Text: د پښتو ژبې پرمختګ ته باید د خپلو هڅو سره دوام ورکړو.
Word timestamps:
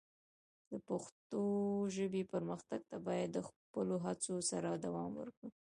د 0.69 0.71
پښتو 0.87 1.43
ژبې 1.95 2.21
پرمختګ 2.33 2.81
ته 2.89 2.97
باید 3.07 3.29
د 3.33 3.37
خپلو 3.49 3.95
هڅو 4.05 4.35
سره 4.51 4.69
دوام 4.85 5.09
ورکړو. 5.19 5.49